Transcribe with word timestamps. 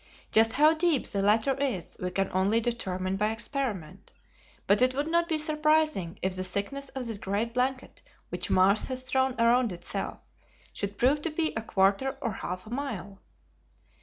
Just 0.31 0.53
how 0.53 0.73
deep 0.73 1.05
the 1.05 1.21
latter 1.21 1.53
is 1.59 1.95
we 2.01 2.09
can 2.09 2.27
only 2.33 2.59
determine 2.59 3.17
by 3.17 3.29
experiment, 3.31 4.11
but 4.65 4.81
it 4.81 4.95
would 4.95 5.07
not 5.07 5.29
be 5.29 5.37
surprising 5.37 6.17
if 6.23 6.35
the 6.35 6.43
thickness 6.43 6.89
of 6.95 7.05
this 7.05 7.19
great 7.19 7.53
blanket 7.53 8.01
which 8.29 8.49
Mars 8.49 8.85
has 8.85 9.03
thrown 9.03 9.39
around 9.39 9.71
itself 9.71 10.17
should 10.73 10.97
prove 10.97 11.21
to 11.21 11.29
be 11.29 11.53
a 11.55 11.61
quarter 11.61 12.17
or 12.19 12.31
half 12.31 12.65
a 12.65 12.71
mile." 12.71 13.21